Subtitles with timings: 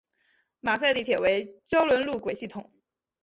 [0.61, 2.71] 马赛地铁为胶轮路轨系统。